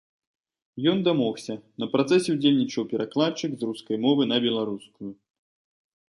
[0.91, 1.53] Ён дамогся,
[1.83, 5.11] на працэсе ўдзельнічаў перакладчык з рускай мовы на беларускую.